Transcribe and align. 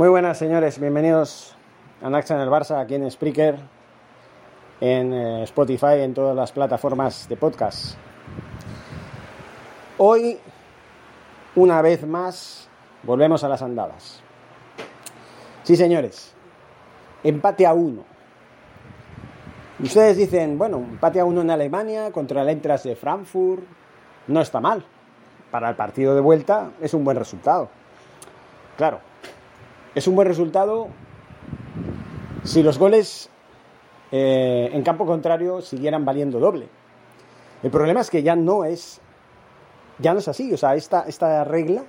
Muy 0.00 0.08
buenas, 0.08 0.38
señores. 0.38 0.80
Bienvenidos 0.80 1.54
a 2.00 2.08
Naxa 2.08 2.34
en 2.34 2.40
el 2.40 2.48
Barça, 2.48 2.80
aquí 2.80 2.94
en 2.94 3.10
Spreaker, 3.10 3.58
en 4.80 5.12
eh, 5.12 5.42
Spotify, 5.42 6.00
en 6.00 6.14
todas 6.14 6.34
las 6.34 6.52
plataformas 6.52 7.28
de 7.28 7.36
podcast. 7.36 7.98
Hoy, 9.98 10.38
una 11.54 11.82
vez 11.82 12.06
más, 12.06 12.66
volvemos 13.02 13.44
a 13.44 13.50
las 13.50 13.60
andadas. 13.60 14.22
Sí, 15.64 15.76
señores. 15.76 16.34
Empate 17.22 17.66
a 17.66 17.74
uno. 17.74 18.04
Ustedes 19.80 20.16
dicen, 20.16 20.56
bueno, 20.56 20.78
empate 20.78 21.20
a 21.20 21.26
uno 21.26 21.42
en 21.42 21.50
Alemania 21.50 22.10
contra 22.10 22.40
el 22.40 22.48
Entras 22.48 22.84
de 22.84 22.96
Frankfurt. 22.96 23.64
No 24.28 24.40
está 24.40 24.60
mal. 24.60 24.82
Para 25.50 25.68
el 25.68 25.76
partido 25.76 26.14
de 26.14 26.22
vuelta 26.22 26.70
es 26.80 26.94
un 26.94 27.04
buen 27.04 27.18
resultado. 27.18 27.68
Claro, 28.78 29.09
es 29.94 30.06
un 30.06 30.14
buen 30.14 30.28
resultado 30.28 30.88
si 32.44 32.62
los 32.62 32.78
goles 32.78 33.28
eh, 34.12 34.70
en 34.72 34.82
campo 34.82 35.06
contrario 35.06 35.60
siguieran 35.60 36.04
valiendo 36.04 36.40
doble. 36.40 36.68
El 37.62 37.70
problema 37.70 38.00
es 38.00 38.10
que 38.10 38.22
ya 38.22 38.34
no 38.36 38.64
es, 38.64 39.00
ya 39.98 40.12
no 40.12 40.20
es 40.20 40.28
así. 40.28 40.52
O 40.52 40.56
sea, 40.56 40.74
esta, 40.74 41.02
esta 41.02 41.44
regla 41.44 41.84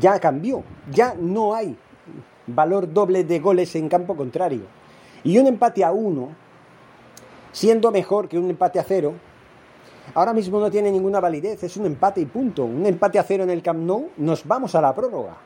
ya 0.00 0.18
cambió. 0.20 0.62
Ya 0.90 1.14
no 1.18 1.54
hay 1.54 1.76
valor 2.46 2.92
doble 2.92 3.24
de 3.24 3.40
goles 3.40 3.74
en 3.74 3.88
campo 3.88 4.16
contrario. 4.16 4.62
Y 5.24 5.38
un 5.38 5.46
empate 5.46 5.82
a 5.82 5.92
uno, 5.92 6.28
siendo 7.50 7.90
mejor 7.90 8.28
que 8.28 8.38
un 8.38 8.48
empate 8.48 8.78
a 8.78 8.84
cero, 8.84 9.14
ahora 10.14 10.32
mismo 10.32 10.60
no 10.60 10.70
tiene 10.70 10.92
ninguna 10.92 11.18
validez. 11.18 11.62
Es 11.64 11.76
un 11.76 11.86
empate 11.86 12.20
y 12.20 12.26
punto. 12.26 12.64
Un 12.64 12.86
empate 12.86 13.18
a 13.18 13.24
cero 13.24 13.42
en 13.42 13.50
el 13.50 13.62
Camp 13.62 13.80
Nou, 13.80 14.10
nos 14.18 14.46
vamos 14.46 14.74
a 14.74 14.80
la 14.80 14.94
prórroga. 14.94 15.36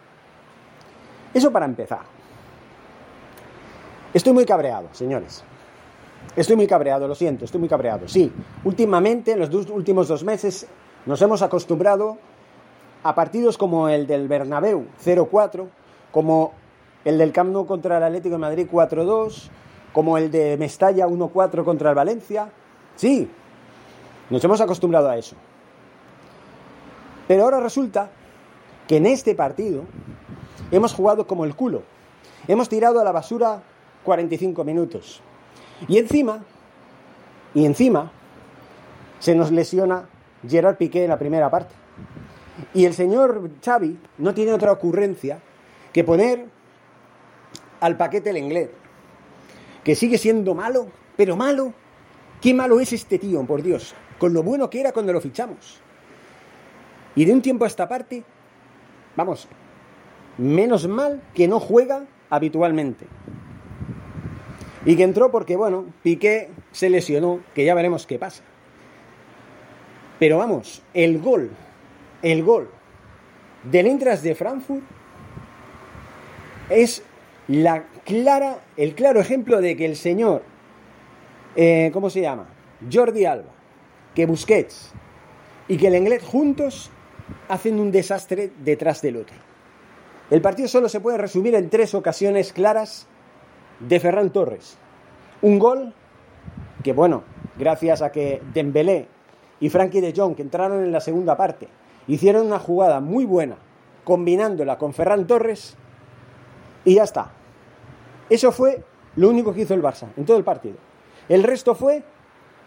Eso 1.32 1.50
para 1.52 1.66
empezar. 1.66 2.00
Estoy 4.12 4.32
muy 4.32 4.44
cabreado, 4.44 4.88
señores. 4.92 5.44
Estoy 6.36 6.56
muy 6.56 6.66
cabreado, 6.66 7.08
lo 7.08 7.14
siento, 7.14 7.44
estoy 7.44 7.60
muy 7.60 7.68
cabreado. 7.68 8.08
Sí, 8.08 8.32
últimamente, 8.64 9.32
en 9.32 9.40
los 9.40 9.50
dos, 9.50 9.70
últimos 9.70 10.08
dos 10.08 10.24
meses, 10.24 10.66
nos 11.06 11.20
hemos 11.22 11.42
acostumbrado 11.42 12.18
a 13.02 13.14
partidos 13.14 13.56
como 13.56 13.88
el 13.88 14.06
del 14.06 14.28
Bernabéu 14.28 14.86
0-4, 15.04 15.66
como 16.10 16.52
el 17.04 17.18
del 17.18 17.32
Camp 17.32 17.50
Nou 17.50 17.66
contra 17.66 17.96
el 17.96 18.04
Atlético 18.04 18.36
de 18.36 18.44
Madrid 18.44 18.68
4-2, 18.70 19.48
como 19.92 20.18
el 20.18 20.30
de 20.30 20.56
Mestalla 20.58 21.06
1-4 21.06 21.64
contra 21.64 21.90
el 21.90 21.96
Valencia. 21.96 22.50
Sí, 22.96 23.30
nos 24.28 24.44
hemos 24.44 24.60
acostumbrado 24.60 25.08
a 25.08 25.16
eso. 25.16 25.34
Pero 27.26 27.44
ahora 27.44 27.60
resulta 27.60 28.10
que 28.86 28.98
en 28.98 29.06
este 29.06 29.34
partido 29.34 29.84
hemos 30.70 30.92
jugado 30.94 31.26
como 31.26 31.44
el 31.44 31.54
culo. 31.54 31.82
Hemos 32.48 32.68
tirado 32.68 33.00
a 33.00 33.04
la 33.04 33.12
basura 33.12 33.62
45 34.04 34.64
minutos. 34.64 35.20
Y 35.88 35.98
encima, 35.98 36.44
y 37.54 37.64
encima, 37.64 38.10
se 39.18 39.34
nos 39.34 39.50
lesiona 39.50 40.08
Gerard 40.46 40.76
Piqué 40.76 41.04
en 41.04 41.10
la 41.10 41.18
primera 41.18 41.50
parte. 41.50 41.74
Y 42.74 42.84
el 42.84 42.94
señor 42.94 43.50
Xavi 43.64 43.98
no 44.18 44.34
tiene 44.34 44.52
otra 44.52 44.72
ocurrencia 44.72 45.40
que 45.92 46.04
poner 46.04 46.46
al 47.80 47.96
paquete 47.96 48.30
el 48.30 48.36
inglés, 48.36 48.70
que 49.82 49.94
sigue 49.94 50.18
siendo 50.18 50.54
malo, 50.54 50.88
pero 51.16 51.36
malo. 51.36 51.72
¿Qué 52.40 52.54
malo 52.54 52.80
es 52.80 52.92
este 52.92 53.18
tío, 53.18 53.44
por 53.44 53.62
Dios? 53.62 53.94
Con 54.18 54.32
lo 54.32 54.42
bueno 54.42 54.70
que 54.70 54.80
era 54.80 54.92
cuando 54.92 55.12
lo 55.12 55.20
fichamos. 55.20 55.80
Y 57.14 57.24
de 57.24 57.32
un 57.32 57.42
tiempo 57.42 57.64
a 57.64 57.68
esta 57.68 57.88
parte, 57.88 58.22
vamos, 59.16 59.48
menos 60.40 60.88
mal 60.88 61.22
que 61.34 61.46
no 61.46 61.60
juega 61.60 62.06
habitualmente. 62.30 63.06
Y 64.86 64.96
que 64.96 65.02
entró 65.02 65.30
porque, 65.30 65.56
bueno, 65.56 65.84
Piqué 66.02 66.48
se 66.72 66.88
lesionó, 66.88 67.40
que 67.54 67.64
ya 67.64 67.74
veremos 67.74 68.06
qué 68.06 68.18
pasa. 68.18 68.42
Pero 70.18 70.38
vamos, 70.38 70.82
el 70.94 71.20
gol, 71.20 71.50
el 72.22 72.42
gol 72.42 72.70
del 73.64 73.86
Intras 73.86 74.22
de 74.22 74.34
Frankfurt 74.34 74.82
es 76.70 77.02
la 77.46 77.84
clara, 78.04 78.60
el 78.76 78.94
claro 78.94 79.20
ejemplo 79.20 79.60
de 79.60 79.76
que 79.76 79.84
el 79.84 79.96
señor, 79.96 80.42
eh, 81.56 81.90
¿cómo 81.92 82.08
se 82.08 82.22
llama? 82.22 82.48
Jordi 82.90 83.26
Alba, 83.26 83.52
que 84.14 84.24
Busquets 84.24 84.92
y 85.68 85.76
que 85.76 85.88
el 85.88 85.96
inglés 85.96 86.22
juntos 86.22 86.90
hacen 87.48 87.78
un 87.78 87.92
desastre 87.92 88.50
detrás 88.64 89.02
del 89.02 89.16
otro. 89.16 89.49
El 90.30 90.40
partido 90.40 90.68
solo 90.68 90.88
se 90.88 91.00
puede 91.00 91.18
resumir 91.18 91.54
en 91.56 91.70
tres 91.70 91.94
ocasiones 91.94 92.52
claras 92.52 93.08
de 93.80 93.98
Ferran 93.98 94.30
Torres. 94.30 94.78
Un 95.42 95.58
gol 95.58 95.92
que, 96.84 96.92
bueno, 96.92 97.24
gracias 97.58 98.00
a 98.00 98.12
que 98.12 98.40
Dembélé 98.54 99.08
y 99.58 99.68
Frankie 99.70 100.00
de 100.00 100.14
Jong, 100.16 100.36
que 100.36 100.42
entraron 100.42 100.84
en 100.84 100.92
la 100.92 101.00
segunda 101.00 101.36
parte, 101.36 101.68
hicieron 102.06 102.46
una 102.46 102.60
jugada 102.60 103.00
muy 103.00 103.24
buena, 103.24 103.56
combinándola 104.04 104.78
con 104.78 104.94
Ferran 104.94 105.26
Torres, 105.26 105.76
y 106.84 106.94
ya 106.94 107.02
está. 107.02 107.32
Eso 108.28 108.52
fue 108.52 108.84
lo 109.16 109.28
único 109.28 109.52
que 109.52 109.62
hizo 109.62 109.74
el 109.74 109.82
Barça 109.82 110.06
en 110.16 110.24
todo 110.24 110.36
el 110.36 110.44
partido. 110.44 110.76
El 111.28 111.42
resto 111.42 111.74
fue 111.74 112.04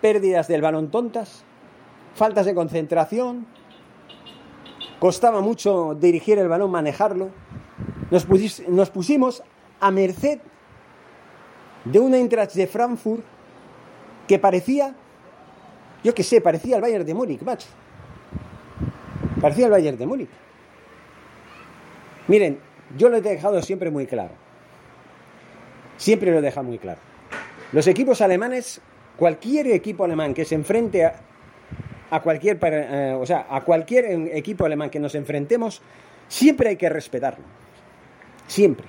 pérdidas 0.01 0.47
del 0.47 0.61
balón 0.61 0.91
tontas, 0.91 1.43
faltas 2.13 2.45
de 2.45 2.53
concentración, 2.53 3.47
costaba 4.99 5.41
mucho 5.41 5.95
dirigir 5.95 6.37
el 6.39 6.47
balón, 6.47 6.71
manejarlo. 6.71 7.29
Nos, 8.11 8.89
pusimos 8.89 9.43
a 9.79 9.91
merced 9.91 10.39
de 11.85 11.99
una 11.99 12.17
Eintracht 12.17 12.53
de 12.53 12.67
Frankfurt 12.67 13.23
que 14.27 14.39
parecía, 14.39 14.95
yo 16.03 16.13
qué 16.13 16.23
sé, 16.23 16.41
parecía 16.41 16.77
el 16.77 16.81
Bayern 16.81 17.05
de 17.05 17.13
Múnich, 17.13 17.41
macho. 17.41 17.67
Parecía 19.41 19.65
el 19.65 19.71
Bayern 19.71 19.97
de 19.97 20.05
Múnich. 20.05 20.29
Miren, 22.27 22.59
yo 22.97 23.09
lo 23.09 23.17
he 23.17 23.21
dejado 23.21 23.61
siempre 23.61 23.89
muy 23.89 24.05
claro. 24.05 24.33
Siempre 25.97 26.31
lo 26.31 26.39
he 26.39 26.41
dejado 26.41 26.65
muy 26.65 26.77
claro. 26.77 26.99
Los 27.71 27.87
equipos 27.87 28.21
alemanes, 28.21 28.81
cualquier 29.17 29.67
equipo 29.67 30.05
alemán 30.05 30.33
que 30.33 30.45
se 30.45 30.55
enfrente 30.55 31.05
a, 31.05 31.15
a 32.11 32.21
cualquier, 32.21 32.59
eh, 32.61 33.17
o 33.19 33.25
sea, 33.25 33.47
a 33.49 33.61
cualquier 33.61 34.05
equipo 34.35 34.65
alemán 34.65 34.89
que 34.89 34.99
nos 34.99 35.15
enfrentemos, 35.15 35.81
siempre 36.27 36.69
hay 36.69 36.75
que 36.75 36.87
respetarlo. 36.87 37.43
Siempre. 38.47 38.87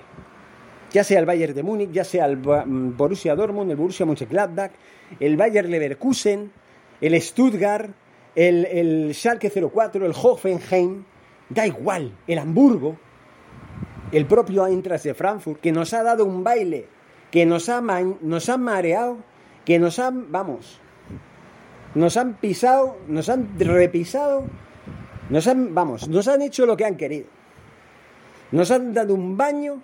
Ya 0.91 1.03
sea 1.03 1.19
el 1.19 1.25
Bayern 1.25 1.53
de 1.53 1.63
Múnich, 1.63 1.91
ya 1.91 2.03
sea 2.03 2.25
el 2.25 2.37
mm, 2.37 2.95
Borussia 2.95 3.35
Dortmund, 3.35 3.71
el 3.71 3.77
Borussia 3.77 4.05
Mönchengladbach, 4.05 4.71
el 5.19 5.35
Bayern 5.35 5.69
Leverkusen, 5.69 6.51
el 7.01 7.21
Stuttgart, 7.21 7.91
el, 8.35 8.65
el 8.65 9.13
Schalke 9.13 9.49
04, 9.49 10.05
el 10.05 10.13
Hoffenheim, 10.13 11.03
da 11.49 11.67
igual, 11.67 12.13
el 12.27 12.39
Hamburgo, 12.39 12.97
el 14.11 14.25
propio 14.25 14.65
Eintracht 14.65 15.03
de 15.03 15.13
Frankfurt, 15.13 15.59
que 15.59 15.71
nos 15.71 15.93
ha 15.93 16.03
dado 16.03 16.25
un 16.25 16.43
baile, 16.43 16.87
que 17.31 17.45
nos 17.45 17.69
ha, 17.69 17.81
nos 17.81 18.49
ha 18.49 18.57
mareado, 18.57 19.17
que 19.65 19.79
nos 19.79 19.99
han, 19.99 20.31
vamos, 20.31 20.79
nos 21.95 22.17
han 22.17 22.35
pisado, 22.35 22.97
nos 23.07 23.29
han 23.29 23.59
repisado, 23.59 24.45
nos 25.29 25.47
han, 25.47 25.73
vamos, 25.73 26.07
nos 26.07 26.27
han 26.27 26.41
hecho 26.41 26.65
lo 26.65 26.77
que 26.77 26.85
han 26.85 26.97
querido. 26.97 27.27
Nos 28.51 28.71
han 28.71 28.93
dado 28.93 29.13
un 29.13 29.37
baño 29.37 29.81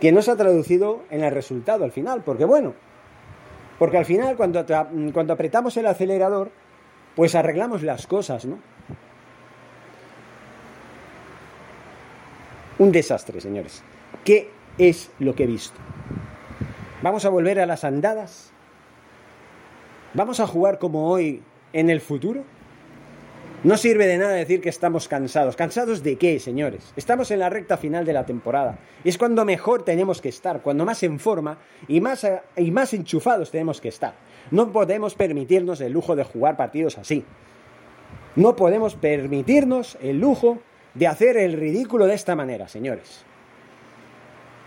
que 0.00 0.12
no 0.12 0.22
se 0.22 0.30
ha 0.30 0.36
traducido 0.36 1.02
en 1.10 1.24
el 1.24 1.32
resultado 1.32 1.84
al 1.84 1.92
final, 1.92 2.22
porque 2.24 2.44
bueno, 2.44 2.74
porque 3.78 3.98
al 3.98 4.04
final 4.04 4.36
cuando, 4.36 4.64
cuando 5.12 5.32
apretamos 5.32 5.76
el 5.76 5.86
acelerador, 5.86 6.50
pues 7.14 7.34
arreglamos 7.34 7.82
las 7.82 8.06
cosas, 8.06 8.44
¿no? 8.44 8.58
Un 12.78 12.90
desastre, 12.90 13.40
señores. 13.40 13.82
¿Qué 14.24 14.50
es 14.78 15.10
lo 15.20 15.34
que 15.34 15.44
he 15.44 15.46
visto? 15.46 15.78
¿Vamos 17.02 17.24
a 17.24 17.28
volver 17.28 17.60
a 17.60 17.66
las 17.66 17.84
andadas? 17.84 18.50
¿Vamos 20.14 20.40
a 20.40 20.46
jugar 20.46 20.78
como 20.78 21.08
hoy 21.08 21.42
en 21.72 21.90
el 21.90 22.00
futuro? 22.00 22.44
No 23.64 23.78
sirve 23.78 24.06
de 24.06 24.18
nada 24.18 24.32
decir 24.32 24.60
que 24.60 24.68
estamos 24.68 25.08
cansados. 25.08 25.56
¿Cansados 25.56 26.02
de 26.02 26.16
qué, 26.16 26.38
señores? 26.38 26.92
Estamos 26.96 27.30
en 27.30 27.38
la 27.38 27.48
recta 27.48 27.78
final 27.78 28.04
de 28.04 28.12
la 28.12 28.26
temporada. 28.26 28.78
Es 29.04 29.16
cuando 29.16 29.46
mejor 29.46 29.84
tenemos 29.84 30.20
que 30.20 30.28
estar, 30.28 30.60
cuando 30.60 30.84
más 30.84 31.02
en 31.02 31.18
forma 31.18 31.56
y 31.88 32.02
más, 32.02 32.26
y 32.58 32.70
más 32.70 32.92
enchufados 32.92 33.50
tenemos 33.50 33.80
que 33.80 33.88
estar. 33.88 34.16
No 34.50 34.70
podemos 34.70 35.14
permitirnos 35.14 35.80
el 35.80 35.94
lujo 35.94 36.14
de 36.14 36.24
jugar 36.24 36.58
partidos 36.58 36.98
así. 36.98 37.24
No 38.36 38.54
podemos 38.54 38.96
permitirnos 38.96 39.96
el 40.02 40.20
lujo 40.20 40.58
de 40.92 41.06
hacer 41.06 41.38
el 41.38 41.54
ridículo 41.54 42.04
de 42.04 42.16
esta 42.16 42.36
manera, 42.36 42.68
señores. 42.68 43.24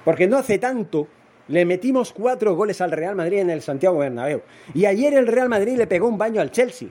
Porque 0.06 0.26
no 0.26 0.38
hace 0.38 0.58
tanto 0.58 1.08
le 1.50 1.66
metimos 1.66 2.14
cuatro 2.14 2.56
goles 2.56 2.82
al 2.82 2.92
Real 2.92 3.16
Madrid 3.16 3.38
en 3.38 3.52
el 3.52 3.62
Santiago 3.62 4.00
Bernabéu. 4.00 4.42
Y 4.74 4.86
ayer 4.86 5.14
el 5.14 5.28
Real 5.28 5.50
Madrid 5.50 5.78
le 5.78 5.86
pegó 5.86 6.08
un 6.08 6.18
baño 6.18 6.42
al 6.42 6.50
Chelsea 6.50 6.90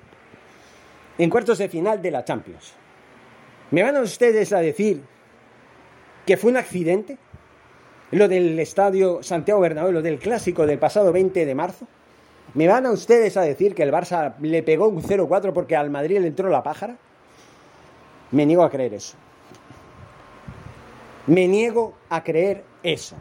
en 1.18 1.30
cuartos 1.30 1.58
de 1.58 1.68
final 1.68 2.02
de 2.02 2.10
la 2.10 2.24
Champions. 2.24 2.74
¿Me 3.70 3.82
van 3.82 3.96
a 3.96 4.00
ustedes 4.00 4.52
a 4.52 4.60
decir 4.60 5.02
que 6.24 6.36
fue 6.36 6.50
un 6.50 6.56
accidente? 6.56 7.18
Lo 8.12 8.28
del 8.28 8.58
estadio 8.58 9.22
Santiago 9.22 9.60
Bernabéu, 9.60 9.92
lo 9.92 10.02
del 10.02 10.18
clásico 10.18 10.66
del 10.66 10.78
pasado 10.78 11.12
20 11.12 11.44
de 11.44 11.54
marzo. 11.54 11.86
¿Me 12.54 12.68
van 12.68 12.86
a 12.86 12.92
ustedes 12.92 13.36
a 13.36 13.42
decir 13.42 13.74
que 13.74 13.82
el 13.82 13.92
Barça 13.92 14.34
le 14.40 14.62
pegó 14.62 14.88
un 14.88 15.02
0-4 15.02 15.52
porque 15.52 15.74
al 15.74 15.90
Madrid 15.90 16.20
le 16.20 16.28
entró 16.28 16.48
la 16.48 16.62
pájara? 16.62 16.96
Me 18.30 18.46
niego 18.46 18.62
a 18.62 18.70
creer 18.70 18.94
eso. 18.94 19.16
Me 21.26 21.48
niego 21.48 21.94
a 22.08 22.22
creer 22.22 22.62
eso. 22.82 23.16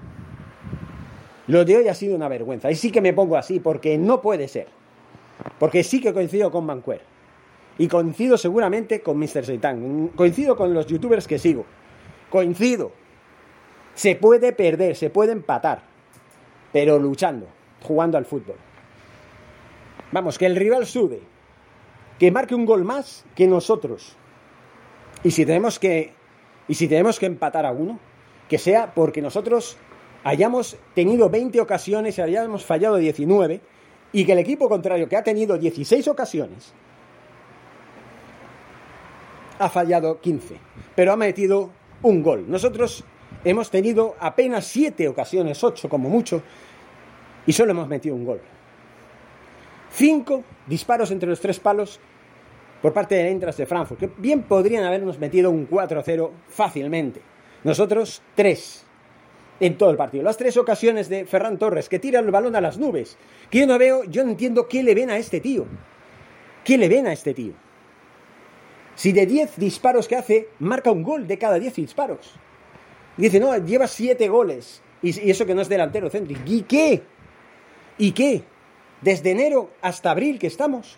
Lo 1.47 1.65
de 1.65 1.77
hoy 1.77 1.87
ha 1.87 1.93
sido 1.95 2.15
una 2.15 2.27
vergüenza. 2.27 2.69
Y 2.69 2.75
sí 2.75 2.91
que 2.91 3.01
me 3.01 3.13
pongo 3.13 3.37
así 3.37 3.59
porque 3.59 3.97
no 3.97 4.21
puede 4.21 4.47
ser. 4.47 4.67
Porque 5.59 5.83
sí 5.83 6.01
que 6.01 6.13
coincido 6.13 6.51
con 6.51 6.65
Banquer. 6.67 7.01
Y 7.77 7.87
coincido 7.87 8.37
seguramente 8.37 9.01
con 9.01 9.17
Mr. 9.17 9.45
Seitan. 9.45 10.09
Coincido 10.15 10.55
con 10.55 10.73
los 10.73 10.87
youtubers 10.87 11.27
que 11.27 11.39
sigo. 11.39 11.65
Coincido. 12.29 12.91
Se 13.93 14.15
puede 14.15 14.53
perder, 14.53 14.95
se 14.95 15.09
puede 15.09 15.33
empatar. 15.33 15.83
Pero 16.71 16.99
luchando, 16.99 17.47
jugando 17.83 18.17
al 18.17 18.25
fútbol. 18.25 18.55
Vamos, 20.11 20.37
que 20.37 20.45
el 20.45 20.55
rival 20.55 20.85
sube. 20.85 21.21
Que 22.19 22.31
marque 22.31 22.55
un 22.55 22.65
gol 22.65 22.85
más 22.85 23.25
que 23.35 23.47
nosotros. 23.47 24.15
Y 25.23 25.31
si 25.31 25.45
tenemos 25.45 25.79
que, 25.79 26.13
y 26.67 26.75
si 26.75 26.87
tenemos 26.87 27.19
que 27.19 27.25
empatar 27.25 27.65
a 27.65 27.71
uno, 27.71 27.99
que 28.47 28.57
sea 28.57 28.93
porque 28.93 29.21
nosotros 29.21 29.77
hayamos 30.23 30.77
tenido 30.93 31.29
20 31.29 31.59
ocasiones 31.59 32.17
y 32.17 32.21
hayamos 32.21 32.63
fallado 32.63 32.97
19 32.97 33.59
y 34.13 34.25
que 34.25 34.31
el 34.31 34.39
equipo 34.39 34.69
contrario 34.69 35.09
que 35.09 35.17
ha 35.17 35.23
tenido 35.23 35.57
16 35.57 36.07
ocasiones 36.07 36.73
ha 39.59 39.69
fallado 39.69 40.19
15, 40.19 40.55
pero 40.95 41.13
ha 41.13 41.15
metido 41.15 41.71
un 42.01 42.21
gol. 42.21 42.45
Nosotros 42.47 43.03
hemos 43.43 43.69
tenido 43.69 44.15
apenas 44.19 44.65
7 44.65 45.07
ocasiones, 45.07 45.63
8 45.63 45.89
como 45.89 46.09
mucho, 46.09 46.41
y 47.45 47.53
solo 47.53 47.71
hemos 47.71 47.87
metido 47.87 48.15
un 48.15 48.25
gol. 48.25 48.41
5 49.91 50.43
disparos 50.67 51.11
entre 51.11 51.29
los 51.29 51.39
tres 51.39 51.59
palos 51.59 51.99
por 52.81 52.93
parte 52.93 53.15
de 53.15 53.29
Entras 53.29 53.57
de 53.57 53.65
Frankfurt, 53.65 53.99
que 53.99 54.11
bien 54.17 54.43
podrían 54.43 54.83
habernos 54.83 55.17
metido 55.19 55.49
un 55.49 55.69
4-0 55.69 56.31
fácilmente. 56.49 57.21
Nosotros 57.63 58.21
3 58.35 58.85
en 59.59 59.77
todo 59.77 59.89
el 59.89 59.97
partido. 59.97 60.23
Las 60.23 60.37
tres 60.37 60.57
ocasiones 60.57 61.09
de 61.09 61.25
Ferran 61.25 61.57
Torres, 61.57 61.89
que 61.89 61.99
tira 61.99 62.19
el 62.19 62.31
balón 62.31 62.55
a 62.55 62.61
las 62.61 62.77
nubes. 62.77 63.17
Que 63.49 63.59
yo 63.59 63.67
no 63.67 63.77
veo, 63.77 64.03
yo 64.03 64.23
no 64.23 64.31
entiendo 64.31 64.67
qué 64.67 64.83
le 64.83 64.93
ven 64.93 65.09
a 65.09 65.17
este 65.17 65.39
tío. 65.39 65.65
¿Qué 66.63 66.77
le 66.77 66.89
ven 66.89 67.07
a 67.07 67.13
este 67.13 67.33
tío? 67.33 67.53
Si 68.95 69.11
de 69.11 69.25
10 69.25 69.57
disparos 69.57 70.07
que 70.07 70.15
hace, 70.15 70.49
marca 70.59 70.91
un 70.91 71.03
gol 71.03 71.27
de 71.27 71.37
cada 71.37 71.59
10 71.59 71.75
disparos. 71.75 72.33
Dice, 73.17 73.39
no, 73.39 73.55
lleva 73.57 73.87
7 73.87 74.27
goles. 74.29 74.81
Y, 75.01 75.29
eso 75.29 75.45
que 75.45 75.53
no 75.53 75.61
es 75.61 75.69
delantero 75.69 76.09
centro. 76.09 76.37
¿Y 76.45 76.61
qué? 76.63 77.03
¿Y 77.97 78.11
qué? 78.13 78.43
Desde 79.01 79.31
enero 79.31 79.71
hasta 79.81 80.11
abril 80.11 80.39
que 80.39 80.47
estamos. 80.47 80.97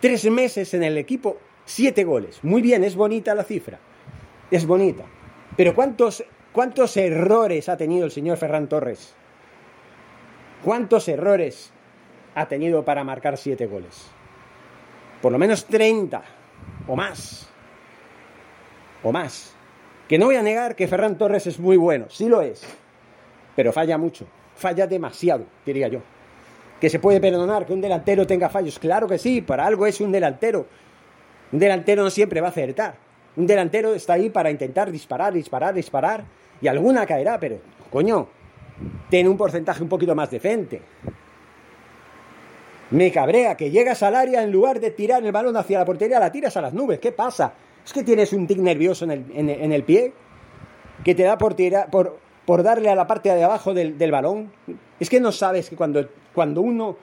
Tres 0.00 0.28
meses 0.30 0.74
en 0.74 0.82
el 0.82 0.98
equipo, 0.98 1.38
7 1.64 2.04
goles. 2.04 2.40
Muy 2.42 2.60
bien, 2.60 2.84
es 2.84 2.96
bonita 2.96 3.34
la 3.34 3.44
cifra. 3.44 3.78
Es 4.50 4.66
bonita. 4.66 5.04
Pero 5.56 5.74
¿cuántos, 5.74 6.24
¿cuántos 6.52 6.96
errores 6.96 7.68
ha 7.68 7.76
tenido 7.76 8.04
el 8.04 8.10
señor 8.10 8.36
Ferran 8.36 8.68
Torres? 8.68 9.14
¿Cuántos 10.64 11.08
errores 11.08 11.72
ha 12.34 12.46
tenido 12.48 12.84
para 12.84 13.04
marcar 13.04 13.38
7 13.38 13.66
goles? 13.66 14.06
Por 15.22 15.32
lo 15.32 15.38
menos 15.38 15.64
30 15.66 16.35
o 16.86 16.96
más. 16.96 17.48
O 19.02 19.12
más. 19.12 19.52
Que 20.08 20.18
no 20.18 20.26
voy 20.26 20.36
a 20.36 20.42
negar 20.42 20.76
que 20.76 20.86
Ferran 20.86 21.18
Torres 21.18 21.46
es 21.46 21.58
muy 21.58 21.76
bueno, 21.76 22.06
sí 22.08 22.28
lo 22.28 22.42
es. 22.42 22.62
Pero 23.56 23.72
falla 23.72 23.98
mucho, 23.98 24.26
falla 24.54 24.86
demasiado, 24.86 25.44
diría 25.64 25.88
yo. 25.88 26.00
Que 26.80 26.90
se 26.90 26.98
puede 26.98 27.20
perdonar 27.20 27.66
que 27.66 27.72
un 27.72 27.80
delantero 27.80 28.26
tenga 28.26 28.48
fallos, 28.48 28.78
claro 28.78 29.08
que 29.08 29.18
sí, 29.18 29.40
para 29.40 29.66
algo 29.66 29.86
es 29.86 30.00
un 30.00 30.12
delantero. 30.12 30.66
Un 31.52 31.58
delantero 31.58 32.02
no 32.02 32.10
siempre 32.10 32.40
va 32.40 32.48
a 32.48 32.50
acertar. 32.50 32.96
Un 33.36 33.46
delantero 33.46 33.94
está 33.94 34.14
ahí 34.14 34.30
para 34.30 34.50
intentar 34.50 34.90
disparar, 34.90 35.32
disparar, 35.32 35.74
disparar. 35.74 36.24
Y 36.60 36.68
alguna 36.68 37.06
caerá, 37.06 37.38
pero, 37.38 37.58
coño, 37.90 38.28
tiene 39.08 39.28
un 39.28 39.36
porcentaje 39.36 39.82
un 39.82 39.88
poquito 39.88 40.14
más 40.14 40.30
decente. 40.30 40.80
Me 42.90 43.10
cabrea 43.10 43.56
que 43.56 43.70
llegas 43.70 44.02
al 44.02 44.14
área 44.14 44.42
en 44.42 44.52
lugar 44.52 44.78
de 44.78 44.92
tirar 44.92 45.24
el 45.24 45.32
balón 45.32 45.56
hacia 45.56 45.78
la 45.78 45.84
portería, 45.84 46.20
la 46.20 46.30
tiras 46.30 46.56
a 46.56 46.60
las 46.60 46.72
nubes. 46.72 47.00
¿Qué 47.00 47.12
pasa? 47.12 47.52
¿Es 47.84 47.92
que 47.92 48.04
tienes 48.04 48.32
un 48.32 48.46
tic 48.46 48.58
nervioso 48.58 49.04
en 49.04 49.72
el, 49.72 49.84
pie? 49.84 50.12
¿Que 51.04 51.14
te 51.14 51.24
da 51.24 51.36
por, 51.36 51.56
por, 51.90 52.18
por 52.44 52.62
darle 52.62 52.90
a 52.90 52.94
la 52.94 53.06
parte 53.06 53.34
de 53.34 53.42
abajo 53.42 53.74
del, 53.74 54.10
balón? 54.10 54.52
Es 55.00 55.10
que 55.10 55.20
no 55.20 55.32
sabes 55.32 55.68
que 55.68 55.76
cuando, 55.76 56.08
cuando 56.32 56.60
uno 56.60 56.96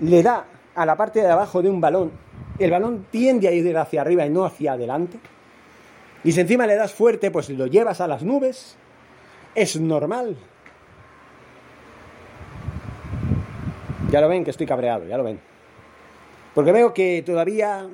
le 0.00 0.22
da 0.22 0.44
a 0.74 0.86
la 0.86 0.96
parte 0.96 1.20
de 1.20 1.30
abajo 1.30 1.62
de 1.62 1.70
un 1.70 1.80
balón, 1.80 2.12
el 2.58 2.70
balón 2.70 3.06
tiende 3.10 3.48
a 3.48 3.52
ir 3.52 3.76
hacia 3.76 4.00
arriba 4.00 4.24
y 4.24 4.30
no 4.30 4.44
hacia 4.44 4.72
adelante. 4.72 5.18
Y 6.22 6.32
si 6.32 6.40
encima 6.40 6.66
le 6.66 6.76
das 6.76 6.92
fuerte, 6.92 7.30
pues 7.30 7.48
lo 7.50 7.66
llevas 7.66 8.00
a 8.00 8.06
las 8.06 8.22
nubes. 8.22 8.76
Es 9.54 9.80
normal. 9.80 10.36
Ya 14.16 14.22
lo 14.22 14.28
ven 14.28 14.44
que 14.44 14.50
estoy 14.50 14.64
cabreado, 14.64 15.06
ya 15.06 15.18
lo 15.18 15.24
ven. 15.24 15.38
Porque 16.54 16.72
veo 16.72 16.94
que 16.94 17.20
todavía, 17.20 17.86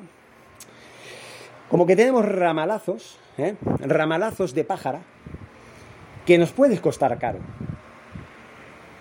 como 1.68 1.84
que 1.84 1.96
tenemos 1.96 2.24
ramalazos, 2.24 3.18
¿eh? 3.38 3.56
ramalazos 3.80 4.54
de 4.54 4.62
pájara, 4.62 5.00
que 6.24 6.38
nos 6.38 6.52
puede 6.52 6.78
costar 6.78 7.18
caro. 7.18 7.40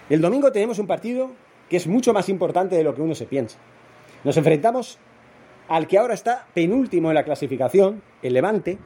El 0.09 0.19
domingo 0.19 0.51
tenemos 0.51 0.79
un 0.79 0.87
partido 0.87 1.29
que 1.69 1.77
es 1.77 1.85
mucho 1.85 2.11
más 2.11 2.27
importante 2.27 2.75
de 2.75 2.83
lo 2.83 2.95
que 2.95 3.03
uno 3.03 3.13
se 3.13 3.27
piensa. 3.27 3.59
Nos 4.23 4.35
enfrentamos 4.37 4.97
al 5.67 5.85
que 5.85 5.99
ahora 5.99 6.15
está 6.15 6.47
penúltimo 6.55 7.09
en 7.09 7.13
la 7.13 7.23
clasificación, 7.23 8.01
el 8.23 8.33
Levante, 8.33 8.79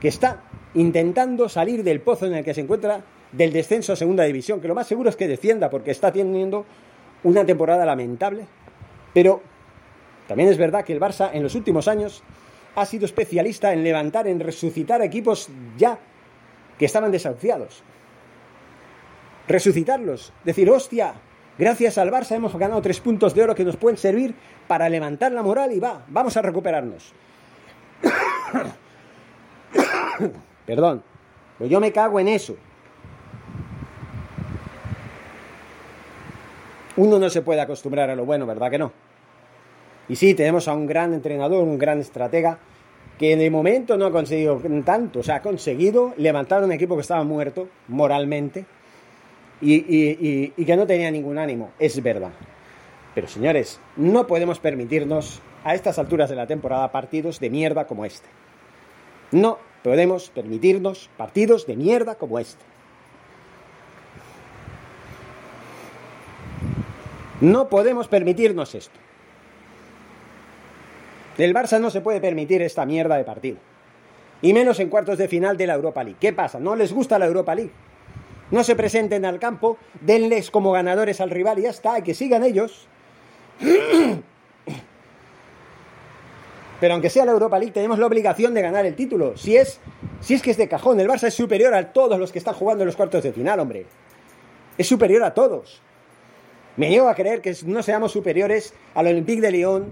que 0.00 0.08
está 0.08 0.42
intentando 0.74 1.48
salir 1.48 1.84
del 1.84 2.00
pozo 2.00 2.26
en 2.26 2.34
el 2.34 2.44
que 2.44 2.52
se 2.52 2.62
encuentra 2.62 3.04
del 3.30 3.52
descenso 3.52 3.92
a 3.92 3.96
segunda 3.96 4.24
división, 4.24 4.60
que 4.60 4.66
lo 4.66 4.74
más 4.74 4.88
seguro 4.88 5.08
es 5.08 5.14
que 5.14 5.28
descienda 5.28 5.70
porque 5.70 5.92
está 5.92 6.10
teniendo 6.10 6.66
una 7.26 7.44
temporada 7.44 7.84
lamentable, 7.84 8.46
pero 9.12 9.42
también 10.28 10.48
es 10.48 10.56
verdad 10.56 10.84
que 10.84 10.92
el 10.92 11.00
Barça 11.00 11.30
en 11.32 11.42
los 11.42 11.56
últimos 11.56 11.88
años 11.88 12.22
ha 12.76 12.86
sido 12.86 13.04
especialista 13.04 13.72
en 13.72 13.82
levantar, 13.82 14.28
en 14.28 14.38
resucitar 14.38 15.02
equipos 15.02 15.48
ya 15.76 15.98
que 16.78 16.84
estaban 16.84 17.10
desahuciados. 17.10 17.82
Resucitarlos, 19.48 20.32
decir, 20.44 20.70
hostia, 20.70 21.14
gracias 21.58 21.98
al 21.98 22.12
Barça 22.12 22.36
hemos 22.36 22.56
ganado 22.56 22.80
tres 22.80 23.00
puntos 23.00 23.34
de 23.34 23.42
oro 23.42 23.56
que 23.56 23.64
nos 23.64 23.76
pueden 23.76 23.98
servir 23.98 24.32
para 24.68 24.88
levantar 24.88 25.32
la 25.32 25.42
moral 25.42 25.72
y 25.72 25.80
va, 25.80 26.04
vamos 26.06 26.36
a 26.36 26.42
recuperarnos. 26.42 27.12
Perdón, 30.66 31.02
pero 31.58 31.70
yo 31.70 31.80
me 31.80 31.90
cago 31.90 32.20
en 32.20 32.28
eso. 32.28 32.56
Uno 36.96 37.18
no 37.18 37.30
se 37.30 37.42
puede 37.42 37.60
acostumbrar 37.60 38.10
a 38.10 38.16
lo 38.16 38.24
bueno, 38.24 38.46
¿verdad 38.46 38.70
que 38.70 38.78
no? 38.78 38.92
Y 40.08 40.16
sí, 40.16 40.34
tenemos 40.34 40.68
a 40.68 40.74
un 40.74 40.86
gran 40.86 41.12
entrenador, 41.14 41.62
un 41.64 41.78
gran 41.78 42.00
estratega, 42.00 42.58
que 43.18 43.36
de 43.36 43.50
momento 43.50 43.96
no 43.96 44.06
ha 44.06 44.12
conseguido 44.12 44.60
tanto, 44.84 45.20
o 45.20 45.22
sea, 45.22 45.36
ha 45.36 45.42
conseguido 45.42 46.12
levantar 46.16 46.62
un 46.62 46.72
equipo 46.72 46.94
que 46.96 47.00
estaba 47.00 47.24
muerto 47.24 47.68
moralmente 47.88 48.66
y, 49.60 49.74
y, 49.74 50.52
y, 50.56 50.64
que 50.64 50.76
no 50.76 50.86
tenía 50.86 51.10
ningún 51.10 51.38
ánimo, 51.38 51.70
es 51.78 52.02
verdad. 52.02 52.30
Pero 53.14 53.26
señores, 53.26 53.80
no 53.96 54.26
podemos 54.26 54.58
permitirnos 54.58 55.40
a 55.64 55.74
estas 55.74 55.98
alturas 55.98 56.28
de 56.28 56.36
la 56.36 56.46
temporada 56.46 56.92
partidos 56.92 57.40
de 57.40 57.48
mierda 57.48 57.86
como 57.86 58.04
este. 58.04 58.28
No 59.32 59.58
podemos 59.82 60.28
permitirnos 60.30 61.08
partidos 61.16 61.66
de 61.66 61.76
mierda 61.76 62.16
como 62.16 62.38
este. 62.38 62.62
No 67.40 67.68
podemos 67.68 68.08
permitirnos 68.08 68.74
esto. 68.74 68.98
El 71.38 71.54
Barça 71.54 71.78
no 71.78 71.90
se 71.90 72.00
puede 72.00 72.20
permitir 72.20 72.62
esta 72.62 72.86
mierda 72.86 73.16
de 73.16 73.24
partido. 73.24 73.58
Y 74.40 74.52
menos 74.52 74.80
en 74.80 74.88
cuartos 74.88 75.18
de 75.18 75.28
final 75.28 75.56
de 75.56 75.66
la 75.66 75.74
Europa 75.74 76.02
League. 76.02 76.18
¿Qué 76.20 76.32
pasa? 76.32 76.58
¿No 76.58 76.76
les 76.76 76.92
gusta 76.92 77.18
la 77.18 77.26
Europa 77.26 77.54
League? 77.54 77.72
No 78.50 78.64
se 78.64 78.76
presenten 78.76 79.24
al 79.24 79.38
campo, 79.38 79.76
denles 80.00 80.50
como 80.50 80.72
ganadores 80.72 81.20
al 81.20 81.30
rival 81.30 81.58
y 81.58 81.62
ya 81.62 81.70
está, 81.70 82.02
que 82.02 82.14
sigan 82.14 82.44
ellos. 82.44 82.86
Pero 86.80 86.92
aunque 86.94 87.10
sea 87.10 87.24
la 87.24 87.32
Europa 87.32 87.58
League, 87.58 87.72
tenemos 87.72 87.98
la 87.98 88.06
obligación 88.06 88.54
de 88.54 88.62
ganar 88.62 88.86
el 88.86 88.94
título. 88.94 89.36
Si 89.36 89.56
es, 89.56 89.80
si 90.20 90.34
es 90.34 90.42
que 90.42 90.50
es 90.50 90.56
de 90.56 90.68
cajón, 90.68 91.00
el 91.00 91.08
Barça 91.08 91.26
es 91.26 91.34
superior 91.34 91.74
a 91.74 91.92
todos 91.92 92.18
los 92.18 92.32
que 92.32 92.38
están 92.38 92.54
jugando 92.54 92.82
en 92.84 92.86
los 92.86 92.96
cuartos 92.96 93.22
de 93.24 93.32
final, 93.32 93.58
hombre. 93.60 93.86
Es 94.78 94.86
superior 94.86 95.24
a 95.24 95.34
todos. 95.34 95.82
Me 96.76 96.88
niego 96.88 97.08
a 97.08 97.14
creer 97.14 97.40
que 97.40 97.56
no 97.64 97.82
seamos 97.82 98.12
superiores 98.12 98.74
al 98.94 99.06
Olympique 99.06 99.40
de 99.40 99.50
Lyon, 99.50 99.88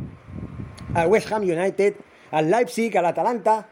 al 0.95 1.09
West 1.09 1.33
Ham 1.33 1.43
United, 1.43 1.95
al 2.31 2.51
Leipzig, 2.51 2.97
al 2.99 3.07
Atalanta. 3.07 3.67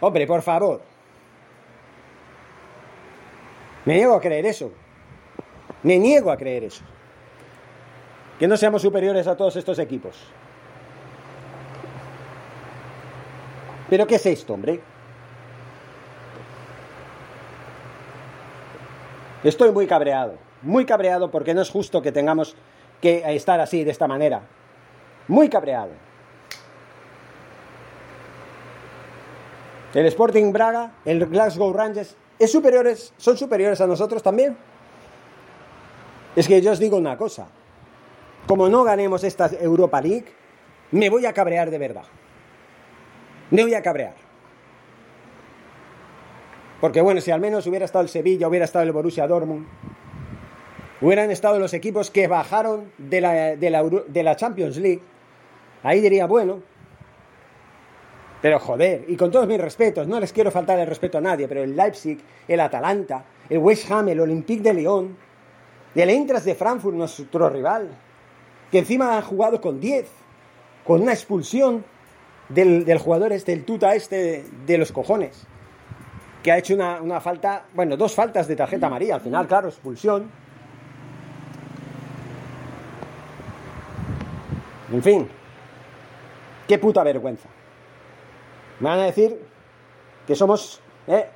Hombre, 0.00 0.26
por 0.26 0.42
favor. 0.42 0.82
Me 3.84 3.94
niego 3.94 4.14
a 4.14 4.20
creer 4.20 4.46
eso. 4.46 4.72
Me 5.82 5.98
niego 5.98 6.30
a 6.30 6.36
creer 6.36 6.64
eso. 6.64 6.84
Que 8.38 8.46
no 8.46 8.56
seamos 8.56 8.82
superiores 8.82 9.26
a 9.26 9.36
todos 9.36 9.56
estos 9.56 9.78
equipos. 9.78 10.16
¿Pero 13.88 14.06
qué 14.06 14.16
es 14.16 14.26
esto, 14.26 14.54
hombre? 14.54 14.80
Estoy 19.44 19.70
muy 19.70 19.86
cabreado, 19.86 20.34
muy 20.62 20.86
cabreado 20.86 21.30
porque 21.30 21.54
no 21.54 21.62
es 21.62 21.70
justo 21.70 22.02
que 22.02 22.12
tengamos 22.12 22.56
que 23.00 23.22
estar 23.34 23.60
así, 23.60 23.84
de 23.84 23.90
esta 23.90 24.08
manera. 24.08 24.42
Muy 25.28 25.48
cabreado. 25.48 25.90
El 29.94 30.06
Sporting 30.06 30.52
Braga, 30.52 30.92
el 31.04 31.26
Glasgow 31.26 31.72
Rangers, 31.72 32.16
¿es 32.38 32.52
superiores, 32.52 33.14
¿son 33.16 33.36
superiores 33.36 33.80
a 33.80 33.86
nosotros 33.86 34.22
también? 34.22 34.56
Es 36.34 36.46
que 36.46 36.60
yo 36.60 36.72
os 36.72 36.78
digo 36.78 36.96
una 36.96 37.16
cosa. 37.16 37.46
Como 38.46 38.68
no 38.68 38.84
ganemos 38.84 39.24
esta 39.24 39.48
Europa 39.58 40.00
League, 40.00 40.26
me 40.90 41.08
voy 41.08 41.24
a 41.26 41.32
cabrear 41.32 41.70
de 41.70 41.78
verdad. 41.78 42.04
Me 43.50 43.62
voy 43.62 43.74
a 43.74 43.82
cabrear. 43.82 44.25
Porque 46.80 47.00
bueno, 47.00 47.20
si 47.20 47.30
al 47.30 47.40
menos 47.40 47.66
hubiera 47.66 47.84
estado 47.84 48.02
el 48.02 48.08
Sevilla, 48.08 48.48
hubiera 48.48 48.64
estado 48.64 48.84
el 48.84 48.92
Borussia 48.92 49.26
Dortmund, 49.26 49.66
hubieran 51.00 51.30
estado 51.30 51.58
los 51.58 51.74
equipos 51.74 52.10
que 52.10 52.28
bajaron 52.28 52.92
de 52.98 53.20
la, 53.20 53.56
de 53.56 54.22
la, 54.22 54.36
Champions 54.36 54.76
League, 54.76 55.02
ahí 55.82 56.00
diría, 56.00 56.26
bueno, 56.26 56.60
pero 58.42 58.58
joder, 58.58 59.04
y 59.08 59.16
con 59.16 59.30
todos 59.30 59.46
mis 59.48 59.60
respetos, 59.60 60.06
no 60.06 60.20
les 60.20 60.32
quiero 60.32 60.50
faltar 60.50 60.78
el 60.78 60.86
respeto 60.86 61.18
a 61.18 61.20
nadie, 61.20 61.48
pero 61.48 61.62
el 61.62 61.74
Leipzig, 61.74 62.18
el 62.46 62.60
Atalanta, 62.60 63.24
el 63.48 63.58
West 63.58 63.90
Ham, 63.90 64.08
el 64.08 64.20
Olympique 64.20 64.62
de 64.62 64.74
Lyon, 64.74 65.16
el 65.94 66.10
Eintracht 66.10 66.44
de 66.44 66.54
Frankfurt, 66.54 66.94
nuestro 66.94 67.48
rival, 67.48 67.88
que 68.70 68.78
encima 68.78 69.16
han 69.16 69.22
jugado 69.22 69.60
con 69.60 69.80
10, 69.80 70.06
con 70.84 71.02
una 71.02 71.12
expulsión 71.12 71.84
del, 72.50 72.98
jugador 72.98 73.32
este, 73.32 73.52
el 73.52 73.64
tuta 73.64 73.94
este 73.94 74.44
de 74.66 74.78
los 74.78 74.92
cojones, 74.92 75.46
que 76.46 76.52
ha 76.52 76.58
hecho 76.58 76.74
una, 76.74 77.02
una 77.02 77.20
falta, 77.20 77.64
bueno, 77.74 77.96
dos 77.96 78.14
faltas 78.14 78.46
de 78.46 78.54
tarjeta 78.54 78.86
amarilla, 78.86 79.16
al 79.16 79.20
final, 79.20 79.48
claro, 79.48 79.66
expulsión. 79.66 80.30
En 84.92 85.02
fin, 85.02 85.28
qué 86.68 86.78
puta 86.78 87.02
vergüenza. 87.02 87.48
Me 88.78 88.90
van 88.90 89.00
a 89.00 89.04
decir 89.06 89.44
que 90.24 90.36
somos, 90.36 90.80
eh, 91.08 91.28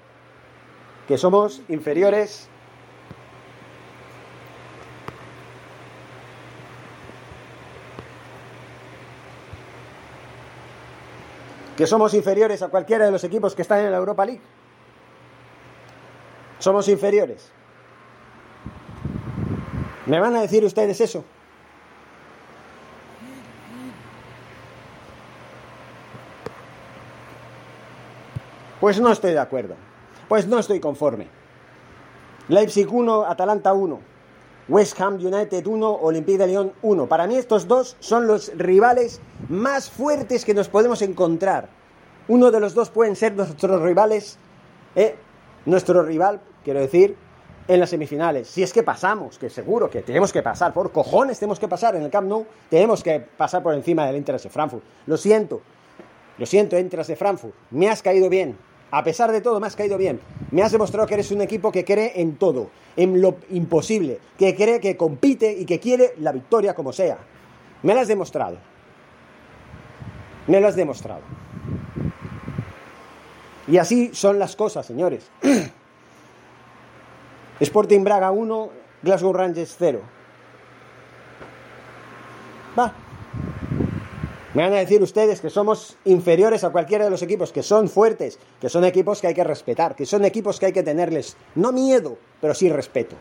que 1.09 1.19
somos 1.19 1.61
inferiores 1.69 2.49
que 11.76 11.87
somos 11.88 12.14
inferiores 12.14 12.62
a 12.62 12.69
cualquiera 12.69 13.07
de 13.07 13.11
los 13.11 13.25
equipos 13.25 13.57
que 13.57 13.62
están 13.62 13.81
en 13.81 13.90
la 13.90 13.97
Europa 13.97 14.25
League. 14.25 14.60
Somos 16.61 16.88
inferiores. 16.88 17.50
¿Me 20.07 20.21
van 20.21 20.37
a 20.37 20.43
decir 20.43 20.64
ustedes 20.64 21.00
eso? 21.00 21.25
Pues 28.79 29.00
no 29.00 29.11
estoy 29.11 29.33
de 29.33 29.38
acuerdo. 29.38 29.75
Pues 30.29 30.47
no 30.47 30.59
estoy 30.59 30.81
conforme. 30.81 31.29
Leipzig 32.49 32.93
1, 32.93 33.25
Atalanta 33.26 33.73
1. 33.73 33.99
West 34.69 35.00
Ham 35.00 35.14
United 35.14 35.67
1, 35.67 35.93
Olympique 36.02 36.38
de 36.38 36.47
Lyon 36.47 36.73
1. 36.83 37.07
Para 37.07 37.26
mí 37.26 37.37
estos 37.37 37.67
dos 37.67 37.97
son 38.00 38.26
los 38.26 38.52
rivales 38.57 39.21
más 39.49 39.90
fuertes 39.90 40.45
que 40.45 40.55
nos 40.55 40.69
podemos 40.69 41.00
encontrar. 41.02 41.69
Uno 42.29 42.50
de 42.50 42.61
los 42.61 42.75
dos 42.75 42.90
pueden 42.90 43.17
ser 43.17 43.35
nuestros 43.35 43.83
rivales, 43.83 44.38
eh, 44.95 45.17
nuestro 45.67 46.02
rival, 46.02 46.40
quiero 46.64 46.81
decir, 46.81 47.17
en 47.69 47.81
las 47.81 47.90
semifinales. 47.90 48.49
Si 48.49 48.62
es 48.62 48.73
que 48.73 48.83
pasamos, 48.83 49.38
que 49.38 49.50
seguro 49.50 49.88
que 49.88 50.02
tenemos 50.02 50.33
que 50.33 50.43
pasar, 50.43 50.73
por 50.73 50.90
cojones 50.93 51.38
tenemos 51.38 51.61
que 51.61 51.69
pasar 51.69 51.95
en 51.97 52.02
el 52.02 52.11
Camp 52.11 52.29
Nou, 52.29 52.47
tenemos 52.69 53.02
que 53.02 53.21
pasar 53.21 53.62
por 53.62 53.75
encima 53.75 54.07
del 54.07 54.17
Inter 54.17 54.40
de 54.40 54.49
Frankfurt. 54.49 54.83
Lo 55.07 55.17
siento, 55.17 55.61
lo 56.38 56.47
siento, 56.47 56.79
Inter 56.79 57.05
de 57.05 57.17
Frankfurt, 57.17 57.55
me 57.71 57.88
has 57.88 58.02
caído 58.02 58.29
bien, 58.29 58.57
a 58.90 59.05
pesar 59.05 59.31
de 59.31 59.40
todo, 59.40 59.61
me 59.61 59.67
has 59.67 59.76
caído 59.76 59.97
bien. 59.97 60.21
Me 60.50 60.62
has 60.62 60.73
demostrado 60.73 61.07
que 61.07 61.14
eres 61.14 61.31
un 61.31 61.40
equipo 61.40 61.71
que 61.71 61.85
cree 61.85 62.21
en 62.21 62.37
todo, 62.37 62.71
en 62.97 63.21
lo 63.21 63.37
imposible, 63.50 64.19
que 64.37 64.55
cree 64.57 64.81
que 64.81 64.97
compite 64.97 65.52
y 65.52 65.64
que 65.64 65.79
quiere 65.79 66.14
la 66.19 66.33
victoria 66.33 66.75
como 66.75 66.93
sea. 66.93 67.19
Me 67.83 67.95
lo 67.95 68.00
has 68.00 68.09
demostrado. 68.09 68.59
Me 70.49 70.61
lo 70.61 70.67
has 70.67 70.75
demostrado. 70.75 71.23
Y 73.69 73.79
así 73.79 74.11
son 74.12 74.38
las 74.38 74.57
cosas, 74.57 74.87
señores. 74.87 75.31
Sporting 77.61 78.05
Braga 78.05 78.31
1, 78.31 78.71
Glasgow 79.02 79.33
Rangers 79.33 79.76
0. 79.79 80.00
Va, 82.79 82.95
me 84.55 84.64
van 84.64 84.73
a 84.73 84.79
decir 84.79 85.00
ustedes 85.02 85.40
que 85.40 85.49
somos 85.49 85.97
inferiores 86.05 86.64
a 86.64 86.71
cualquiera 86.71 87.05
de 87.05 87.11
los 87.11 87.23
equipos, 87.23 87.52
que 87.52 87.62
son 87.62 87.88
fuertes, 87.88 88.38
que 88.61 88.69
son 88.69 88.85
equipos 88.85 89.21
que 89.21 89.29
hay 89.29 89.35
que 89.35 89.45
respetar, 89.45 89.95
que 89.95 90.07
son 90.07 90.25
equipos 90.25 90.59
que 90.59 90.67
hay 90.67 90.73
que 90.73 90.83
tenerles, 90.83 91.37
no 91.55 91.71
miedo, 91.71 92.19
pero 92.40 92.55
sí 92.55 92.69
respeto. 92.69 93.14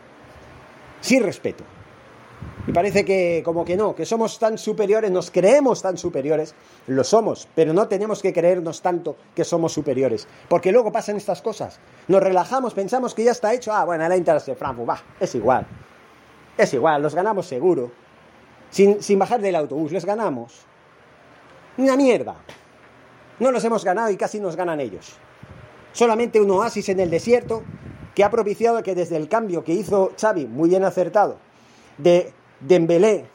Sí 1.02 1.20
respeto. 1.20 1.64
Y 2.70 2.72
parece 2.72 3.04
que 3.04 3.42
como 3.44 3.66
que 3.66 3.76
no, 3.76 3.96
que 3.96 4.06
somos 4.06 4.38
tan 4.38 4.60
superiores, 4.60 5.10
nos 5.10 5.32
creemos 5.32 5.82
tan 5.82 5.98
superiores, 5.98 6.54
lo 6.86 7.04
somos, 7.04 7.48
pero 7.56 7.74
no 7.74 7.88
tenemos 7.88 8.22
que 8.22 8.32
creernos 8.32 8.84
tanto 8.84 9.16
que 9.34 9.44
somos 9.44 9.74
superiores, 9.74 10.28
porque 10.48 10.72
luego 10.72 10.92
pasan 10.92 11.18
estas 11.18 11.42
cosas. 11.42 11.80
Nos 12.08 12.22
relajamos, 12.22 12.76
pensamos 12.76 13.16
que 13.16 13.24
ya 13.24 13.32
está 13.32 13.56
hecho, 13.56 13.74
ah, 13.74 13.86
bueno, 13.86 14.08
la 14.08 14.16
Inter 14.16 14.40
Frankfurt, 14.40 14.88
va, 14.88 15.02
es 15.20 15.34
igual. 15.34 15.66
Es 16.56 16.72
igual, 16.72 17.02
los 17.02 17.16
ganamos 17.16 17.48
seguro. 17.48 17.90
Sin, 18.70 19.02
sin 19.02 19.18
bajar 19.18 19.42
del 19.42 19.56
autobús, 19.56 19.92
les 19.92 20.06
ganamos. 20.06 20.54
Una 21.80 21.98
mierda. 21.98 22.36
No 23.40 23.50
los 23.50 23.64
hemos 23.64 23.84
ganado 23.84 24.12
y 24.12 24.16
casi 24.16 24.40
nos 24.40 24.56
ganan 24.56 24.80
ellos. 24.80 25.14
Solamente 25.92 26.40
un 26.40 26.52
oasis 26.52 26.90
en 26.90 27.00
el 27.00 27.10
desierto 27.10 27.64
que 28.14 28.24
ha 28.24 28.30
propiciado 28.30 28.84
que 28.84 28.94
desde 28.94 29.18
el 29.18 29.28
cambio 29.28 29.64
que 29.64 29.74
hizo 29.74 30.12
Xavi, 30.22 30.46
muy 30.46 30.70
bien 30.70 30.84
acertado, 30.84 31.38
de 31.98 32.32
Dembélé 32.60 33.26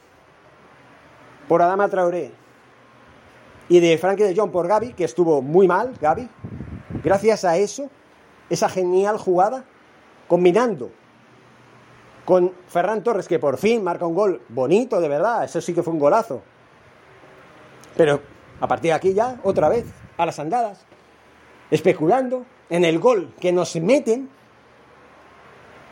por 1.49 1.63
Adama 1.63 1.89
Traoré 1.89 2.33
y 3.69 3.81
de 3.81 3.97
Frankie 3.99 4.25
de 4.25 4.37
Jong 4.37 4.51
por 4.51 4.69
Gaby, 4.69 4.93
que 4.93 5.05
estuvo 5.05 5.41
muy 5.43 5.67
mal, 5.67 5.95
Gaby, 6.01 6.29
gracias 7.03 7.45
a 7.45 7.57
eso, 7.57 7.91
esa 8.51 8.69
genial 8.69 9.19
jugada, 9.19 9.65
combinando 10.29 10.91
con 12.25 12.53
Ferran 12.69 13.03
Torres, 13.03 13.29
que 13.29 13.39
por 13.39 13.59
fin 13.59 13.83
marca 13.83 14.07
un 14.07 14.15
gol 14.15 14.43
bonito, 14.49 15.01
de 15.01 15.09
verdad, 15.09 15.45
eso 15.45 15.61
sí 15.61 15.75
que 15.75 15.83
fue 15.83 15.93
un 15.93 15.99
golazo. 15.99 16.43
Pero 17.97 18.21
a 18.61 18.67
partir 18.67 18.91
de 18.91 18.95
aquí 18.95 19.15
ya, 19.15 19.41
otra 19.43 19.69
vez, 19.69 19.87
a 20.17 20.27
las 20.27 20.39
andadas, 20.39 20.85
especulando 21.71 22.45
en 22.71 22.85
el 22.85 22.99
gol 22.99 23.35
que 23.41 23.53
nos 23.53 23.77
meten, 23.77 24.29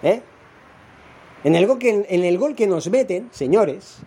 ¿eh? 0.03 0.23
En 1.44 1.54
el 1.56 1.66
gol 1.66 1.78
que, 1.78 2.06
en 2.08 2.25
el 2.25 2.38
gol 2.38 2.54
que 2.54 2.66
nos 2.66 2.88
meten, 2.88 3.28
señores, 3.32 3.99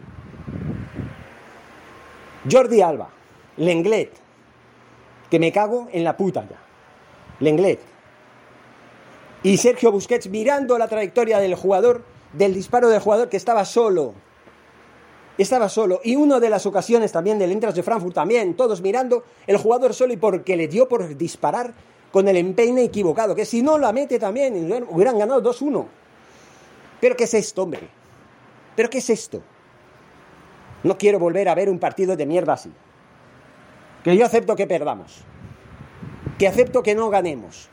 Jordi 2.50 2.82
Alba, 2.82 3.10
Lenglet, 3.58 4.12
que 5.30 5.40
me 5.40 5.52
cago 5.52 5.88
en 5.92 6.04
la 6.04 6.16
puta 6.16 6.48
ya. 6.50 6.60
Lenglet. 7.40 7.80
Y 9.44 9.58
Sergio 9.58 9.92
Busquets 9.92 10.30
mirando 10.30 10.78
la 10.78 10.88
trayectoria 10.88 11.40
del 11.40 11.56
jugador, 11.56 12.04
del 12.34 12.54
disparo 12.54 12.90
del 12.90 13.02
jugador 13.02 13.30
que 13.30 13.38
estaba 13.38 13.66
solo. 13.66 14.14
Estaba 15.38 15.68
solo. 15.68 16.00
Y 16.04 16.16
una 16.16 16.40
de 16.40 16.50
las 16.50 16.66
ocasiones 16.66 17.12
también 17.12 17.38
del 17.38 17.52
Intras 17.52 17.76
de 17.76 17.84
Frankfurt 17.84 18.16
también, 18.16 18.56
todos 18.56 18.82
mirando, 18.82 19.24
el 19.46 19.58
jugador 19.58 19.94
solo 19.94 20.14
y 20.14 20.18
porque 20.18 20.56
le 20.56 20.68
dio 20.68 20.88
por 20.88 21.18
disparar 21.18 21.74
con 22.12 22.30
el 22.30 22.38
empeine 22.38 22.84
equivocado, 22.84 23.36
que 23.36 23.44
si 23.44 23.62
no 23.62 23.78
la 23.78 23.92
mete 23.92 24.18
también, 24.18 24.56
hubieran 24.90 25.20
ganado 25.20 25.44
2-1. 25.44 25.86
Pero 27.00 27.16
¿qué 27.16 27.26
es 27.26 27.34
esto, 27.34 27.64
hombre? 27.64 27.88
¿Pero 28.76 28.90
qué 28.90 29.00
es 29.00 29.10
esto? 29.10 29.42
No 30.84 30.98
quiero 30.98 31.20
volver 31.20 31.50
a 31.50 31.56
ver 31.56 31.70
un 31.70 31.80
partido 31.80 32.16
de 32.16 32.26
mierda 32.26 32.54
así. 32.54 32.72
Que 34.04 34.16
yo 34.16 34.26
acepto 34.26 34.56
que 34.56 34.68
perdamos. 34.68 35.24
Que 36.38 36.48
acepto 36.48 36.84
que 36.84 36.94
no 36.94 37.10
ganemos. 37.10 37.70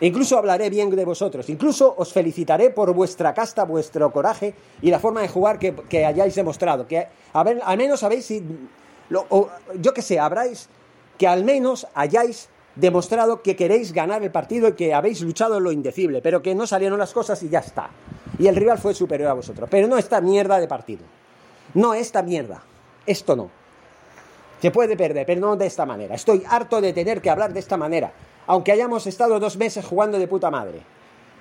Incluso 0.00 0.38
hablaré 0.38 0.70
bien 0.70 0.90
de 0.90 1.04
vosotros. 1.04 1.48
Incluso 1.48 1.94
os 1.96 2.12
felicitaré 2.12 2.70
por 2.70 2.92
vuestra 2.92 3.34
casta, 3.34 3.64
vuestro 3.64 4.12
coraje 4.12 4.54
y 4.80 4.90
la 4.90 5.00
forma 5.00 5.22
de 5.22 5.28
jugar 5.28 5.58
que, 5.58 6.04
hayáis 6.04 6.34
demostrado. 6.34 6.86
Que 6.86 7.08
al 7.32 7.78
menos 7.78 8.00
sabéis 8.00 8.26
si... 8.26 8.44
yo 9.80 9.94
que 9.94 10.02
sé, 10.02 10.20
habráis... 10.20 10.68
Que 11.16 11.26
al 11.26 11.42
menos 11.42 11.88
hayáis 11.94 12.48
demostrado 12.78 13.42
que 13.42 13.56
queréis 13.56 13.92
ganar 13.92 14.22
el 14.22 14.30
partido 14.30 14.68
y 14.68 14.72
que 14.72 14.94
habéis 14.94 15.20
luchado 15.20 15.58
en 15.58 15.64
lo 15.64 15.72
indecible, 15.72 16.22
pero 16.22 16.42
que 16.42 16.54
no 16.54 16.66
salieron 16.66 16.98
las 16.98 17.12
cosas 17.12 17.42
y 17.42 17.48
ya 17.48 17.58
está. 17.58 17.90
Y 18.38 18.46
el 18.46 18.54
rival 18.54 18.78
fue 18.78 18.94
superior 18.94 19.30
a 19.30 19.34
vosotros. 19.34 19.68
Pero 19.70 19.88
no 19.88 19.98
esta 19.98 20.20
mierda 20.20 20.58
de 20.58 20.68
partido. 20.68 21.02
No 21.74 21.92
esta 21.94 22.22
mierda. 22.22 22.62
Esto 23.04 23.34
no. 23.34 23.50
Se 24.62 24.70
puede 24.70 24.96
perder, 24.96 25.26
pero 25.26 25.40
no 25.40 25.56
de 25.56 25.66
esta 25.66 25.84
manera. 25.86 26.14
Estoy 26.14 26.44
harto 26.48 26.80
de 26.80 26.92
tener 26.92 27.20
que 27.20 27.30
hablar 27.30 27.52
de 27.52 27.60
esta 27.60 27.76
manera. 27.76 28.12
Aunque 28.46 28.72
hayamos 28.72 29.06
estado 29.06 29.40
dos 29.40 29.56
meses 29.56 29.84
jugando 29.84 30.18
de 30.18 30.28
puta 30.28 30.50
madre. 30.50 30.80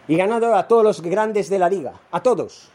Y 0.08 0.17
ganando 0.17 0.56
a 0.56 0.67
todos 0.67 0.84
los 0.84 1.01
grandes 1.01 1.50
de 1.50 1.60
la 1.60 1.70
liga. 1.70 1.94
A 2.12 2.22
todos. 2.22 2.70